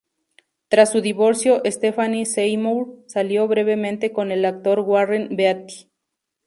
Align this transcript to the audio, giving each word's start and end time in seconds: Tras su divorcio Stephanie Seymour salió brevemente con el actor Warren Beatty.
Tras 0.67 0.93
su 0.93 0.99
divorcio 1.01 1.61
Stephanie 1.63 2.25
Seymour 2.25 3.03
salió 3.05 3.47
brevemente 3.47 4.11
con 4.11 4.31
el 4.31 4.45
actor 4.45 4.79
Warren 4.79 5.35
Beatty. 5.35 5.91